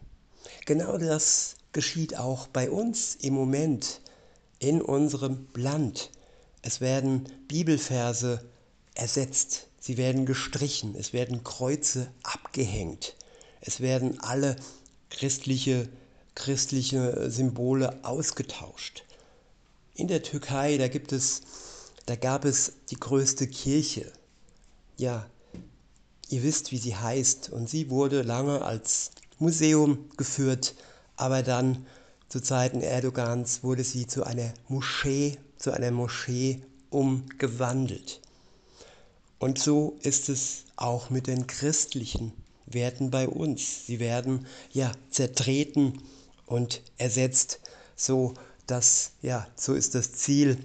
Genau 0.64 0.98
das 0.98 1.54
geschieht 1.70 2.18
auch 2.18 2.48
bei 2.48 2.70
uns 2.72 3.14
im 3.14 3.34
Moment 3.34 4.00
in 4.58 4.82
unserem 4.82 5.46
Land. 5.54 6.10
Es 6.62 6.80
werden 6.80 7.28
Bibelverse 7.46 8.44
ersetzt, 8.94 9.68
sie 9.78 9.96
werden 9.96 10.26
gestrichen, 10.26 10.96
es 10.96 11.12
werden 11.12 11.44
Kreuze 11.44 12.10
abgehängt, 12.24 13.14
es 13.60 13.78
werden 13.78 14.18
alle 14.18 14.56
christliche, 15.08 15.88
christliche 16.36 17.28
Symbole 17.28 18.04
ausgetauscht. 18.04 19.04
In 19.94 20.06
der 20.06 20.22
Türkei, 20.22 20.78
da 20.78 20.86
gibt 20.86 21.12
es 21.12 21.42
da 22.06 22.14
gab 22.14 22.44
es 22.44 22.74
die 22.90 23.00
größte 23.00 23.48
Kirche. 23.48 24.12
Ja, 24.96 25.26
ihr 26.28 26.44
wisst, 26.44 26.70
wie 26.70 26.78
sie 26.78 26.94
heißt. 26.94 27.50
Und 27.50 27.68
sie 27.68 27.90
wurde 27.90 28.22
lange 28.22 28.62
als 28.62 29.10
Museum 29.40 30.08
geführt, 30.16 30.76
aber 31.16 31.42
dann 31.42 31.84
zu 32.28 32.40
Zeiten 32.40 32.80
Erdogans 32.80 33.64
wurde 33.64 33.82
sie 33.82 34.06
zu 34.06 34.24
einer 34.24 34.54
Moschee, 34.68 35.36
zu 35.58 35.72
einer 35.72 35.90
Moschee 35.90 36.62
umgewandelt. 36.90 38.20
Und 39.40 39.58
so 39.58 39.96
ist 40.02 40.28
es 40.28 40.64
auch 40.76 41.10
mit 41.10 41.26
den 41.26 41.48
christlichen 41.48 42.32
Werten 42.66 43.10
bei 43.10 43.28
uns. 43.28 43.86
Sie 43.86 43.98
werden 43.98 44.46
ja 44.72 44.92
zertreten 45.10 46.00
und 46.46 46.82
ersetzt, 46.96 47.60
so 47.94 48.34
dass 48.66 49.12
ja, 49.22 49.46
so 49.56 49.74
ist 49.74 49.94
das 49.94 50.12
Ziel 50.12 50.58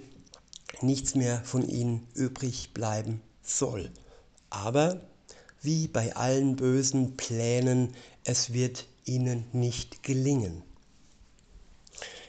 nichts 0.80 1.14
mehr 1.14 1.42
von 1.44 1.68
ihnen 1.68 2.06
übrig 2.14 2.72
bleiben 2.74 3.20
soll. 3.42 3.90
Aber 4.50 5.00
wie 5.60 5.86
bei 5.86 6.16
allen 6.16 6.56
bösen 6.56 7.16
Plänen, 7.16 7.94
es 8.24 8.52
wird 8.52 8.88
ihnen 9.04 9.44
nicht 9.52 10.02
gelingen. 10.02 10.62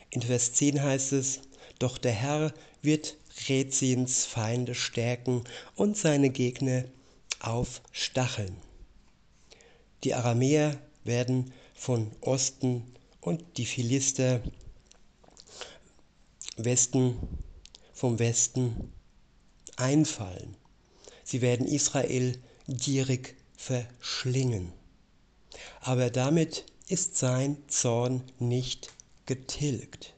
In 0.10 0.22
Vers 0.22 0.53
10 0.53 0.81
heißt 0.81 1.13
es, 1.13 1.41
doch 1.79 1.98
der 1.98 2.12
Herr 2.12 2.53
wird 2.83 3.17
Rezins 3.50 4.25
Feinde 4.25 4.75
stärken 4.75 5.43
und 5.75 5.98
seine 5.98 6.29
Gegner 6.29 6.86
aufstacheln. 7.39 8.55
Die 10.03 10.13
Aramäer 10.13 10.77
werden 11.03 11.51
von 11.74 12.12
Osten 12.22 12.92
und 13.24 13.58
die 13.58 13.65
Philister 13.65 14.42
Westen 16.58 17.18
vom 17.94 18.20
Westen 18.20 18.92
einfallen. 19.77 20.56
Sie 21.24 21.42
werden 21.42 21.65
Israel 21.68 22.38
gierig 22.68 23.36
verschlingen. 23.56 24.72
Aber 25.80 26.10
damit 26.10 26.65
ist 26.88 27.18
sein 27.18 27.58
Zorn 27.68 28.24
nicht 28.39 28.92
getilgt. 29.25 30.13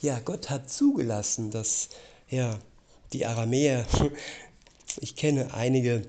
Ja, 0.00 0.20
Gott 0.20 0.50
hat 0.50 0.70
zugelassen, 0.70 1.50
dass 1.50 1.88
ja, 2.28 2.58
die 3.12 3.24
Aramäer, 3.24 3.86
ich 5.00 5.16
kenne 5.16 5.54
einige, 5.54 6.02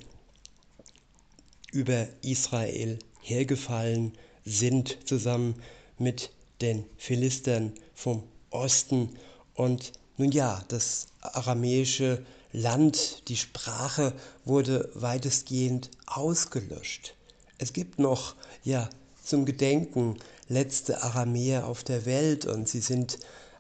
über 1.72 2.08
Israel 2.22 3.00
hergefallen 3.22 4.18
sind, 4.48 4.98
zusammen 5.06 5.56
mit 5.98 6.32
den 6.62 6.86
Philistern 6.98 7.74
vom 7.94 8.24
Osten. 8.50 9.10
Und 9.54 9.92
nun 10.18 10.32
ja, 10.32 10.63
das 10.70 11.08
aramäische 11.22 12.25
Land, 12.54 13.27
die 13.27 13.36
Sprache 13.36 14.13
wurde 14.46 14.89
weitestgehend 14.94 15.92
ausgelöscht. 16.06 17.13
Es 17.58 17.74
gibt 17.74 18.00
noch, 18.00 18.36
ja, 18.63 18.89
zum 19.24 19.46
Gedenken 19.46 20.18
letzte 20.48 21.04
Aramäer 21.04 21.68
auf 21.68 21.84
der 21.84 22.06
Welt. 22.06 22.46
Und 22.46 22.70
sie 22.70 22.80
sind 22.80 23.20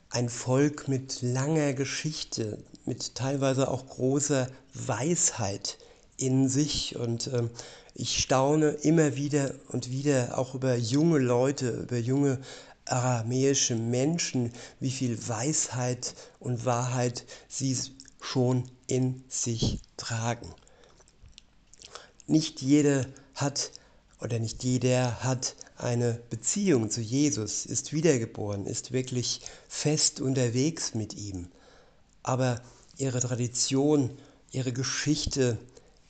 ein 0.09 0.29
Volk 0.29 0.87
mit 0.87 1.21
langer 1.21 1.73
Geschichte, 1.73 2.57
mit 2.85 3.15
teilweise 3.15 3.69
auch 3.69 3.87
großer 3.87 4.47
Weisheit 4.73 5.77
in 6.17 6.49
sich 6.49 6.95
und 6.95 7.27
äh, 7.27 7.43
ich 7.93 8.19
staune 8.19 8.69
immer 8.69 9.15
wieder 9.15 9.53
und 9.69 9.91
wieder 9.91 10.37
auch 10.37 10.53
über 10.53 10.75
junge 10.75 11.19
Leute, 11.19 11.69
über 11.69 11.97
junge 11.97 12.39
aramäische 12.85 13.75
Menschen, 13.75 14.51
wie 14.79 14.91
viel 14.91 15.27
Weisheit 15.27 16.13
und 16.39 16.65
Wahrheit 16.65 17.25
sie 17.47 17.77
schon 18.21 18.69
in 18.87 19.23
sich 19.29 19.79
tragen. 19.97 20.47
Nicht 22.27 22.61
jeder 22.61 23.05
hat 23.35 23.71
oder 24.21 24.39
nicht 24.39 24.63
jeder 24.63 25.23
hat 25.23 25.55
eine 25.77 26.19
Beziehung 26.29 26.89
zu 26.89 27.01
Jesus, 27.01 27.65
ist 27.65 27.93
wiedergeboren, 27.93 28.65
ist 28.65 28.91
wirklich 28.91 29.41
fest 29.67 30.21
unterwegs 30.21 30.95
mit 30.95 31.13
ihm. 31.13 31.47
Aber 32.23 32.61
ihre 32.97 33.19
Tradition, 33.19 34.17
ihre 34.51 34.73
Geschichte 34.73 35.57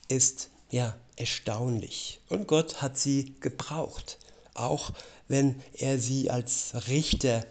ist 0.08 0.50
ja 0.70 0.96
erstaunlich. 1.16 2.20
Und 2.30 2.48
Gott 2.48 2.82
hat 2.82 2.98
sie 2.98 3.36
gebraucht, 3.40 4.18
auch 4.54 4.92
wenn 5.28 5.62
er 5.74 6.00
sie 6.00 6.30
als 6.30 6.74
Richter 6.88 7.46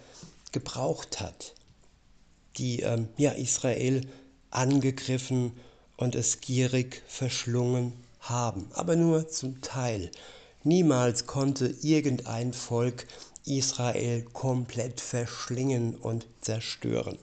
gebraucht 0.52 1.20
hat, 1.20 1.54
die 2.56 2.80
ähm, 2.80 3.08
ja, 3.16 3.32
Israel 3.32 4.00
angegriffen 4.50 5.52
und 5.96 6.14
es 6.14 6.40
gierig 6.40 7.02
verschlungen 7.06 7.92
haben, 8.20 8.68
aber 8.72 8.96
nur 8.96 9.28
zum 9.28 9.60
Teil. 9.60 10.10
Niemals 10.64 11.26
konnte 11.26 11.66
irgendein 11.82 12.52
Volk 12.52 13.06
Israel 13.44 14.22
komplett 14.32 15.00
verschlingen 15.00 15.94
und 15.94 16.26
zerstören. 16.40 17.18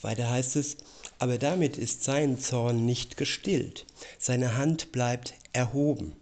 Weiter 0.00 0.30
heißt 0.30 0.56
es, 0.56 0.76
aber 1.18 1.38
damit 1.38 1.78
ist 1.78 2.04
sein 2.04 2.38
Zorn 2.38 2.84
nicht 2.84 3.16
gestillt, 3.16 3.86
seine 4.18 4.56
Hand 4.56 4.92
bleibt 4.92 5.34
erhoben. 5.52 6.12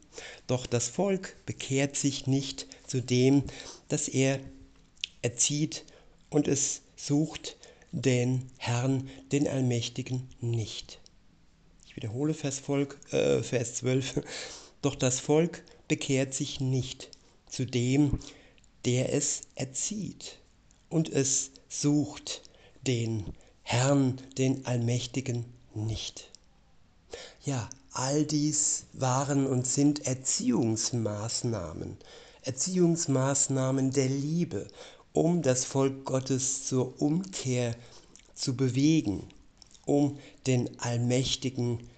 Doch 0.46 0.66
das 0.66 0.88
Volk 0.88 1.36
bekehrt 1.46 1.96
sich 1.96 2.26
nicht 2.26 2.66
zu 2.86 3.00
dem, 3.00 3.42
das 3.88 4.08
er 4.08 4.38
erzieht 5.22 5.84
und 6.30 6.46
es 6.48 6.82
sucht 6.96 7.56
den 7.90 8.50
Herrn, 8.58 9.08
den 9.32 9.48
Allmächtigen, 9.48 10.28
nicht. 10.40 11.00
Ich 11.86 11.96
wiederhole 11.96 12.34
Vers, 12.34 12.58
Volk, 12.58 12.98
äh, 13.12 13.42
Vers 13.42 13.74
12. 13.76 14.22
Doch 14.82 14.94
das 14.94 15.20
Volk 15.20 15.62
bekehrt 15.88 16.34
sich 16.34 16.60
nicht 16.60 17.10
zu 17.46 17.64
dem, 17.64 18.18
der 18.84 19.12
es 19.12 19.42
erzieht 19.54 20.38
und 20.90 21.08
es 21.08 21.52
sucht 21.68 22.42
den 22.82 23.24
Herrn, 23.66 24.20
den 24.36 24.66
Allmächtigen, 24.66 25.46
nicht. 25.74 26.30
Ja, 27.44 27.68
all 27.92 28.24
dies 28.24 28.84
waren 28.92 29.46
und 29.46 29.66
sind 29.66 30.06
Erziehungsmaßnahmen, 30.06 31.96
Erziehungsmaßnahmen 32.42 33.90
der 33.90 34.08
Liebe, 34.08 34.68
um 35.14 35.40
das 35.40 35.64
Volk 35.64 36.04
Gottes 36.04 36.66
zur 36.66 37.00
Umkehr 37.00 37.74
zu 38.34 38.54
bewegen, 38.54 39.28
um 39.86 40.18
den 40.46 40.78
Allmächtigen 40.78 41.88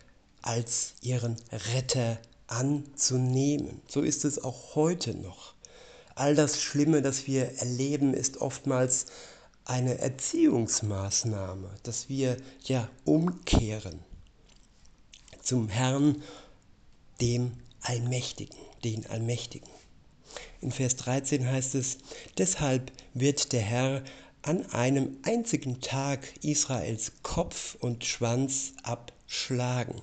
als 0.42 0.94
ihren 1.02 1.36
Retter 1.74 2.18
anzunehmen. 2.46 3.80
So 3.88 4.02
ist 4.02 4.24
es 4.24 4.42
auch 4.42 4.76
heute 4.76 5.14
noch. 5.14 5.54
All 6.14 6.36
das 6.36 6.62
Schlimme, 6.62 7.02
das 7.02 7.26
wir 7.26 7.58
erleben, 7.58 8.14
ist 8.14 8.40
oftmals 8.40 9.06
eine 9.66 9.98
Erziehungsmaßnahme, 9.98 11.68
dass 11.82 12.08
wir 12.08 12.36
ja 12.64 12.88
umkehren 13.04 14.00
zum 15.42 15.68
Herrn, 15.68 16.22
dem 17.20 17.52
Allmächtigen, 17.82 18.56
den 18.84 19.06
Allmächtigen. 19.06 19.68
In 20.60 20.70
Vers 20.70 20.96
13 20.96 21.46
heißt 21.46 21.74
es, 21.74 21.98
deshalb 22.38 22.92
wird 23.14 23.52
der 23.52 23.60
Herr 23.60 24.02
an 24.42 24.64
einem 24.72 25.18
einzigen 25.22 25.80
Tag 25.80 26.32
Israels 26.42 27.12
Kopf 27.22 27.76
und 27.80 28.04
Schwanz 28.04 28.72
abschlagen, 28.82 30.00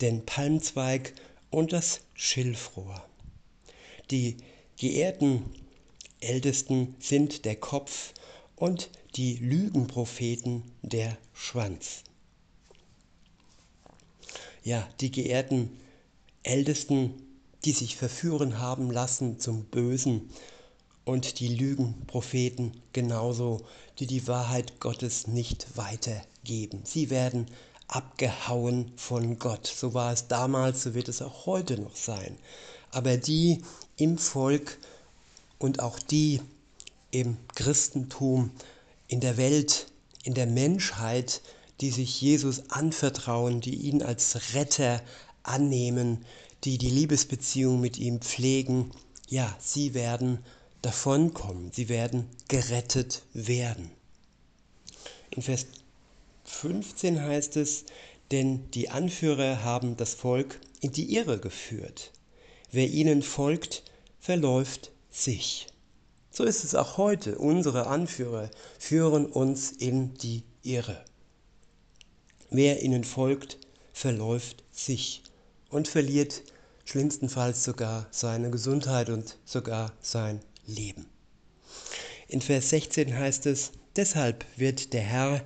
den 0.00 0.24
Palmzweig 0.24 1.14
und 1.50 1.72
das 1.72 2.00
Schilfrohr. 2.14 3.04
Die 4.10 4.36
geehrten 4.76 5.44
Ältesten 6.20 6.94
sind 7.00 7.44
der 7.44 7.56
Kopf 7.56 8.12
und 8.60 8.90
die 9.16 9.36
Lügenpropheten 9.36 10.62
der 10.82 11.16
Schwanz. 11.32 12.04
Ja, 14.62 14.86
die 15.00 15.10
geehrten 15.10 15.80
Ältesten, 16.42 17.14
die 17.64 17.72
sich 17.72 17.96
verführen 17.96 18.58
haben 18.58 18.90
lassen 18.90 19.40
zum 19.40 19.64
Bösen 19.64 20.28
und 21.06 21.40
die 21.40 21.48
Lügenpropheten 21.48 22.76
genauso, 22.92 23.62
die 23.98 24.06
die 24.06 24.28
Wahrheit 24.28 24.78
Gottes 24.78 25.26
nicht 25.26 25.78
weitergeben. 25.78 26.82
Sie 26.84 27.08
werden 27.08 27.46
abgehauen 27.88 28.92
von 28.96 29.38
Gott. 29.38 29.66
So 29.66 29.94
war 29.94 30.12
es 30.12 30.28
damals, 30.28 30.82
so 30.82 30.94
wird 30.94 31.08
es 31.08 31.22
auch 31.22 31.46
heute 31.46 31.80
noch 31.80 31.96
sein. 31.96 32.36
Aber 32.92 33.16
die 33.16 33.62
im 33.96 34.18
Volk 34.18 34.78
und 35.58 35.80
auch 35.80 35.98
die 35.98 36.42
im 37.10 37.36
Christentum, 37.54 38.50
in 39.08 39.20
der 39.20 39.36
Welt, 39.36 39.86
in 40.24 40.34
der 40.34 40.46
Menschheit, 40.46 41.42
die 41.80 41.90
sich 41.90 42.20
Jesus 42.20 42.70
anvertrauen, 42.70 43.60
die 43.60 43.74
ihn 43.74 44.02
als 44.02 44.54
Retter 44.54 45.02
annehmen, 45.42 46.24
die 46.64 46.78
die 46.78 46.90
Liebesbeziehung 46.90 47.80
mit 47.80 47.98
ihm 47.98 48.20
pflegen, 48.20 48.90
ja, 49.28 49.56
sie 49.60 49.94
werden 49.94 50.44
davonkommen, 50.82 51.70
sie 51.72 51.88
werden 51.88 52.26
gerettet 52.48 53.22
werden. 53.32 53.90
In 55.30 55.42
Vers 55.42 55.66
15 56.44 57.22
heißt 57.22 57.56
es, 57.56 57.84
denn 58.30 58.70
die 58.72 58.90
Anführer 58.90 59.64
haben 59.64 59.96
das 59.96 60.14
Volk 60.14 60.60
in 60.80 60.92
die 60.92 61.14
Irre 61.14 61.38
geführt. 61.38 62.12
Wer 62.72 62.88
ihnen 62.88 63.22
folgt, 63.22 63.82
verläuft 64.18 64.90
sich. 65.10 65.66
So 66.30 66.44
ist 66.44 66.64
es 66.64 66.74
auch 66.74 66.96
heute. 66.96 67.38
Unsere 67.38 67.88
Anführer 67.88 68.50
führen 68.78 69.26
uns 69.26 69.72
in 69.72 70.14
die 70.14 70.44
Irre. 70.62 71.04
Wer 72.50 72.82
ihnen 72.82 73.04
folgt, 73.04 73.58
verläuft 73.92 74.62
sich 74.72 75.22
und 75.70 75.88
verliert 75.88 76.42
schlimmstenfalls 76.84 77.64
sogar 77.64 78.06
seine 78.10 78.50
Gesundheit 78.50 79.10
und 79.10 79.38
sogar 79.44 79.92
sein 80.00 80.40
Leben. 80.66 81.06
In 82.28 82.40
Vers 82.40 82.70
16 82.70 83.16
heißt 83.16 83.46
es, 83.46 83.72
deshalb 83.96 84.44
wird 84.56 84.92
der 84.92 85.02
Herr 85.02 85.42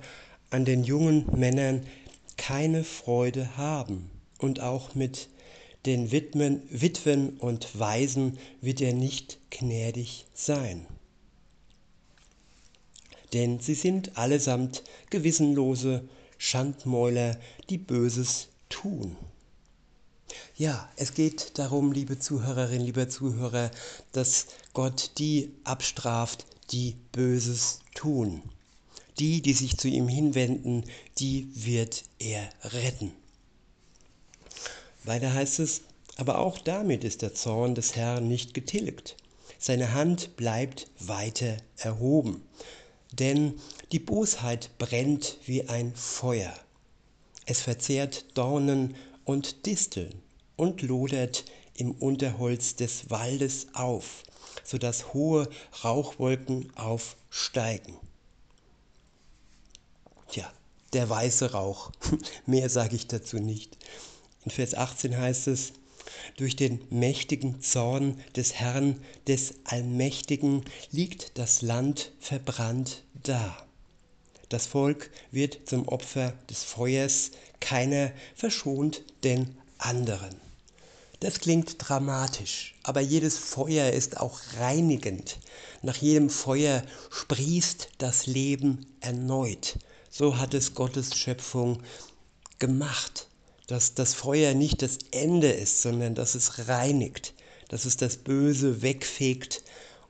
an 0.51 0.65
den 0.65 0.83
jungen 0.83 1.25
Männern 1.37 1.85
keine 2.37 2.83
Freude 2.83 3.57
haben 3.57 4.11
und 4.37 4.59
auch 4.59 4.93
mit 4.93 5.29
den 5.85 6.11
Witwen, 6.11 6.61
Witwen 6.69 7.37
und 7.37 7.77
Waisen 7.77 8.37
wird 8.61 8.81
er 8.81 8.93
nicht 8.93 9.37
gnädig 9.51 10.25
sein. 10.33 10.85
Denn 13.33 13.59
sie 13.59 13.75
sind 13.75 14.17
allesamt 14.17 14.83
gewissenlose 15.09 16.07
Schandmäuler, 16.37 17.37
die 17.69 17.77
Böses 17.77 18.47
tun. 18.69 19.15
Ja, 20.57 20.89
es 20.95 21.13
geht 21.13 21.57
darum, 21.57 21.91
liebe 21.91 22.17
Zuhörerin, 22.17 22.81
lieber 22.81 23.09
Zuhörer, 23.09 23.71
dass 24.11 24.47
Gott 24.73 25.11
die 25.17 25.51
abstraft, 25.63 26.45
die 26.71 26.95
Böses 27.11 27.79
tun. 27.93 28.41
Die, 29.19 29.41
die 29.41 29.53
sich 29.53 29.77
zu 29.77 29.87
ihm 29.87 30.07
hinwenden, 30.07 30.83
die 31.19 31.47
wird 31.53 32.03
er 32.19 32.49
retten. 32.63 33.11
Weiter 35.05 35.33
heißt 35.33 35.59
es, 35.59 35.81
aber 36.17 36.39
auch 36.39 36.57
damit 36.57 37.03
ist 37.03 37.21
der 37.21 37.33
Zorn 37.33 37.75
des 37.75 37.95
Herrn 37.95 38.27
nicht 38.27 38.53
getilgt. 38.53 39.17
Seine 39.59 39.93
Hand 39.93 40.35
bleibt 40.35 40.87
weiter 40.99 41.57
erhoben, 41.77 42.43
denn 43.11 43.59
die 43.91 43.99
Bosheit 43.99 44.69
brennt 44.77 45.37
wie 45.45 45.69
ein 45.69 45.95
Feuer. 45.95 46.53
Es 47.45 47.61
verzehrt 47.61 48.25
Dornen 48.35 48.95
und 49.23 49.65
Disteln 49.65 50.21
und 50.55 50.81
lodert 50.81 51.45
im 51.77 51.91
Unterholz 51.91 52.75
des 52.75 53.09
Waldes 53.09 53.67
auf, 53.73 54.23
so 54.63 54.77
dass 54.77 55.13
hohe 55.13 55.47
Rauchwolken 55.83 56.71
aufsteigen. 56.75 57.95
Tja, 60.31 60.51
der 60.93 61.09
weiße 61.09 61.51
Rauch. 61.51 61.91
Mehr 62.45 62.69
sage 62.69 62.95
ich 62.95 63.07
dazu 63.07 63.37
nicht. 63.37 63.77
In 64.45 64.51
Vers 64.51 64.75
18 64.75 65.17
heißt 65.17 65.47
es, 65.47 65.73
durch 66.37 66.55
den 66.55 66.79
mächtigen 66.91 67.61
Zorn 67.61 68.19
des 68.35 68.53
Herrn, 68.53 69.01
des 69.27 69.55
Allmächtigen, 69.63 70.63
liegt 70.91 71.37
das 71.37 71.61
Land 71.61 72.11
verbrannt 72.19 73.03
da. 73.23 73.57
Das 74.49 74.67
Volk 74.67 75.09
wird 75.31 75.67
zum 75.67 75.87
Opfer 75.87 76.33
des 76.49 76.63
Feuers, 76.63 77.31
keiner 77.59 78.11
verschont 78.35 79.01
den 79.23 79.57
anderen. 79.79 80.35
Das 81.19 81.39
klingt 81.39 81.77
dramatisch, 81.79 82.75
aber 82.83 83.01
jedes 83.01 83.37
Feuer 83.39 83.91
ist 83.91 84.17
auch 84.17 84.39
reinigend. 84.59 85.39
Nach 85.81 85.95
jedem 85.95 86.29
Feuer 86.29 86.83
sprießt 87.09 87.89
das 87.97 88.27
Leben 88.27 88.85
erneut. 88.99 89.79
So 90.11 90.37
hat 90.37 90.53
es 90.53 90.75
Gottes 90.75 91.17
Schöpfung 91.17 91.81
gemacht, 92.59 93.27
dass 93.67 93.93
das 93.93 94.13
Feuer 94.13 94.53
nicht 94.53 94.81
das 94.81 94.99
Ende 95.11 95.51
ist, 95.51 95.81
sondern 95.81 96.15
dass 96.15 96.35
es 96.35 96.67
reinigt, 96.67 97.33
dass 97.69 97.85
es 97.85 97.97
das 97.97 98.17
Böse 98.17 98.81
wegfegt 98.81 99.63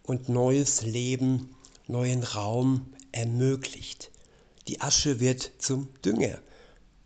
und 0.03 0.29
neues 0.29 0.81
Leben, 0.81 1.55
neuen 1.87 2.23
Raum 2.23 2.93
ermöglicht. 3.11 4.11
Die 4.67 4.81
Asche 4.81 5.19
wird 5.19 5.51
zum 5.59 5.87
Dünger. 6.03 6.39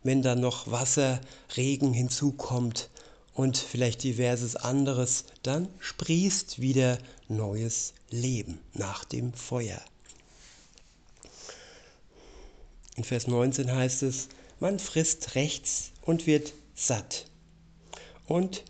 Wenn 0.03 0.21
dann 0.21 0.39
noch 0.39 0.71
Wasser, 0.71 1.19
Regen 1.57 1.93
hinzukommt 1.93 2.89
und 3.33 3.57
vielleicht 3.57 4.03
diverses 4.03 4.55
anderes, 4.55 5.25
dann 5.43 5.67
sprießt 5.79 6.62
wieder 6.62 6.97
neues 7.27 7.93
Leben 8.09 8.59
nach 8.73 9.03
dem 9.03 9.33
Feuer. 9.33 9.81
In 12.95 13.03
Vers 13.03 13.27
19 13.27 13.71
heißt 13.71 14.03
es, 14.03 14.29
man 14.59 14.79
frisst 14.79 15.35
rechts 15.35 15.91
und 16.10 16.26
wird 16.26 16.54
satt. 16.74 17.28
Und, 18.26 18.63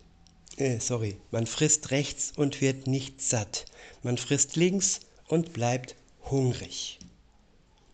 äh, 0.58 0.78
sorry, 0.78 1.16
man 1.30 1.46
frisst 1.46 1.90
rechts 1.90 2.34
und 2.36 2.60
wird 2.60 2.86
nicht 2.86 3.22
satt. 3.22 3.64
Man 4.02 4.18
frisst 4.18 4.56
links 4.56 5.00
und 5.26 5.54
bleibt 5.54 5.96
hungrig. 6.30 6.98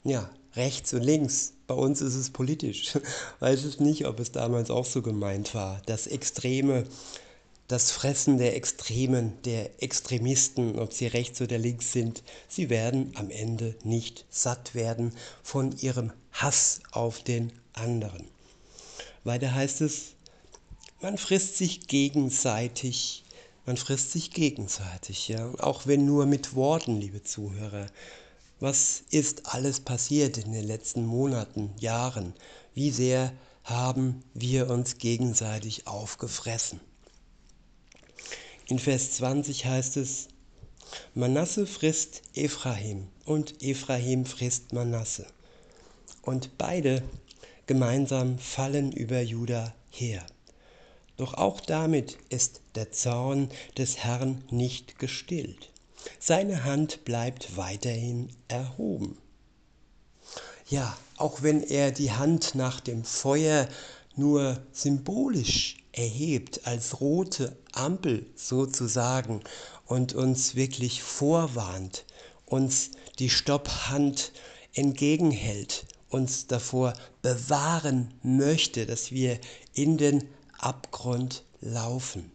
Ja, 0.02 0.28
rechts 0.56 0.92
und 0.94 1.02
links. 1.02 1.52
Bei 1.68 1.74
uns 1.74 2.00
ist 2.00 2.16
es 2.16 2.30
politisch. 2.30 2.98
Weiß 3.38 3.62
es 3.62 3.78
nicht, 3.78 4.06
ob 4.06 4.18
es 4.18 4.32
damals 4.32 4.68
auch 4.68 4.84
so 4.84 5.00
gemeint 5.00 5.54
war. 5.54 5.80
Das 5.86 6.08
Extreme, 6.08 6.82
das 7.68 7.92
Fressen 7.92 8.38
der 8.38 8.56
Extremen, 8.56 9.40
der 9.44 9.80
Extremisten, 9.80 10.76
ob 10.76 10.92
sie 10.92 11.06
rechts 11.06 11.40
oder 11.40 11.56
links 11.56 11.92
sind, 11.92 12.24
sie 12.48 12.68
werden 12.68 13.12
am 13.14 13.30
Ende 13.30 13.76
nicht 13.84 14.24
satt 14.28 14.74
werden 14.74 15.12
von 15.44 15.70
ihrem 15.78 16.12
Hass 16.32 16.80
auf 16.90 17.22
den 17.22 17.52
anderen. 17.74 18.35
Weiter 19.26 19.52
heißt 19.52 19.80
es, 19.80 20.14
man 21.00 21.18
frisst 21.18 21.56
sich 21.56 21.88
gegenseitig, 21.88 23.24
man 23.66 23.76
frisst 23.76 24.12
sich 24.12 24.30
gegenseitig, 24.30 25.26
ja, 25.26 25.52
auch 25.58 25.88
wenn 25.88 26.06
nur 26.06 26.26
mit 26.26 26.54
Worten, 26.54 27.00
liebe 27.00 27.24
Zuhörer. 27.24 27.86
Was 28.60 29.02
ist 29.10 29.46
alles 29.46 29.80
passiert 29.80 30.38
in 30.38 30.52
den 30.52 30.64
letzten 30.64 31.04
Monaten, 31.04 31.74
Jahren? 31.80 32.34
Wie 32.72 32.92
sehr 32.92 33.32
haben 33.64 34.22
wir 34.32 34.70
uns 34.70 34.98
gegenseitig 34.98 35.88
aufgefressen? 35.88 36.80
In 38.68 38.78
Vers 38.78 39.12
20 39.12 39.66
heißt 39.66 39.96
es, 39.96 40.28
Manasse 41.14 41.66
frisst 41.66 42.22
Ephraim 42.34 43.08
und 43.24 43.60
Ephraim 43.60 44.24
frisst 44.24 44.72
Manasse. 44.72 45.26
Und 46.22 46.56
beide 46.58 47.02
gemeinsam 47.66 48.38
fallen 48.38 48.92
über 48.92 49.20
Juda 49.20 49.74
her. 49.90 50.24
Doch 51.16 51.34
auch 51.34 51.60
damit 51.60 52.18
ist 52.28 52.60
der 52.74 52.92
Zorn 52.92 53.48
des 53.78 53.98
Herrn 53.98 54.44
nicht 54.50 54.98
gestillt. 54.98 55.70
Seine 56.18 56.64
Hand 56.64 57.04
bleibt 57.04 57.56
weiterhin 57.56 58.28
erhoben. 58.48 59.18
Ja, 60.68 60.96
auch 61.16 61.42
wenn 61.42 61.62
er 61.62 61.90
die 61.90 62.12
Hand 62.12 62.54
nach 62.54 62.80
dem 62.80 63.04
Feuer 63.04 63.68
nur 64.14 64.60
symbolisch 64.72 65.76
erhebt, 65.92 66.66
als 66.66 67.00
rote 67.00 67.56
Ampel 67.72 68.26
sozusagen, 68.34 69.42
und 69.86 70.14
uns 70.14 70.56
wirklich 70.56 71.02
vorwarnt, 71.02 72.04
uns 72.44 72.90
die 73.20 73.30
Stopphand 73.30 74.32
entgegenhält, 74.74 75.86
uns 76.16 76.46
davor 76.46 76.94
bewahren 77.22 78.12
möchte, 78.22 78.86
dass 78.86 79.12
wir 79.12 79.38
in 79.74 79.98
den 79.98 80.24
Abgrund 80.58 81.44
laufen. 81.60 82.32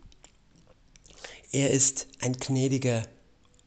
Er 1.51 1.71
ist 1.71 2.07
ein 2.21 2.33
gnädiger 2.33 3.03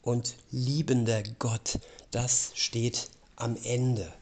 und 0.03 0.37
liebender 0.51 1.23
Gott. 1.39 1.81
Das 2.11 2.53
steht 2.55 3.11
am 3.37 3.57
Ende. 3.65 4.13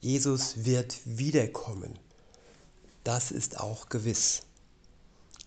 Jesus 0.00 0.64
wird 0.64 0.96
wiederkommen. 1.04 1.98
Das 3.04 3.30
ist 3.30 3.60
auch 3.60 3.88
gewiss. 3.88 4.42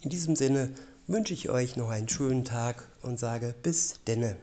In 0.01 0.09
diesem 0.09 0.35
Sinne 0.35 0.73
wünsche 1.07 1.33
ich 1.33 1.49
euch 1.49 1.75
noch 1.75 1.89
einen 1.89 2.09
schönen 2.09 2.45
Tag 2.45 2.87
und 3.01 3.19
sage 3.19 3.55
bis 3.63 3.99
denne. 4.05 4.37